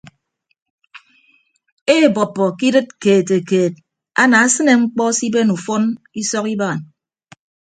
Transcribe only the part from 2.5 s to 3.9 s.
ke idịt keetekeet